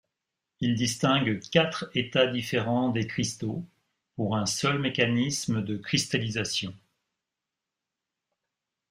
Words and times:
Il 0.61 0.73
distingue 0.73 1.39
quatre 1.51 1.91
états 1.93 2.25
différents 2.25 2.89
des 2.89 3.05
cristaux 3.05 3.63
pour 4.15 4.35
un 4.35 4.47
seul 4.47 4.79
mécanisme 4.79 5.61
de 5.63 5.77
cristallisation. 5.77 6.73